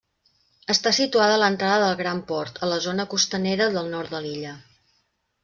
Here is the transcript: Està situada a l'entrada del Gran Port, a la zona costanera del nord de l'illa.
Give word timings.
Està 0.73 0.93
situada 0.99 1.35
a 1.35 1.41
l'entrada 1.43 1.83
del 1.83 1.99
Gran 1.99 2.23
Port, 2.33 2.57
a 2.65 2.71
la 2.73 2.81
zona 2.87 3.07
costanera 3.13 3.69
del 3.79 3.93
nord 3.95 4.17
de 4.17 4.25
l'illa. 4.27 4.57